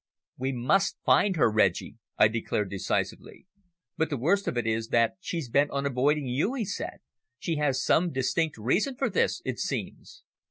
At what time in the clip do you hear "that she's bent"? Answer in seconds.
4.87-5.69